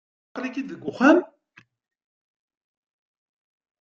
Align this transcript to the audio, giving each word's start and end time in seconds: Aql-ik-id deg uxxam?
Aql-ik-id 0.35 0.67
deg 0.71 0.83
uxxam? 0.89 1.19